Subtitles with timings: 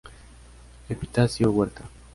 [0.89, 1.83] Epitacio Huerta.